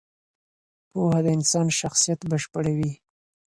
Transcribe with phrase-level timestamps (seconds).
[0.89, 2.91] پوهه د انسان شخصیت بشپړوي.